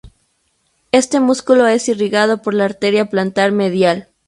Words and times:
Este 0.91 1.19
músculo 1.19 1.67
es 1.67 1.87
irrigado 1.87 2.41
por 2.41 2.55
la 2.55 2.65
arteria 2.65 3.05
plantar 3.07 3.51
medial. 3.51 4.09